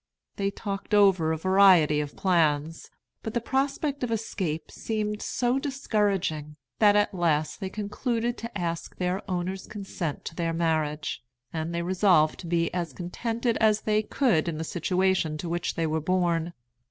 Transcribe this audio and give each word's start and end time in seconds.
They 0.37 0.49
talked 0.49 0.95
over 0.95 1.31
a 1.31 1.37
variety 1.37 1.99
of 2.01 2.15
plans; 2.17 2.89
but 3.21 3.35
the 3.35 3.39
prospect 3.39 4.03
of 4.03 4.09
escape 4.09 4.71
seemed 4.71 5.21
so 5.21 5.59
discouraging, 5.59 6.55
that 6.79 6.95
at 6.95 7.13
last 7.13 7.59
they 7.59 7.69
concluded 7.69 8.35
to 8.39 8.57
ask 8.57 8.95
their 8.97 9.21
owner's 9.29 9.67
consent 9.67 10.25
to 10.25 10.33
their 10.33 10.53
marriage; 10.53 11.21
and 11.53 11.71
they 11.71 11.83
resolved 11.83 12.39
to 12.39 12.47
be 12.47 12.73
as 12.73 12.93
contented 12.93 13.57
as 13.57 13.81
they 13.81 14.01
could 14.01 14.47
in 14.47 14.57
the 14.57 14.63
situation 14.63 15.37
to 15.37 15.47
which 15.47 15.75
they 15.75 15.85
were 15.85 16.01
born. 16.01 16.53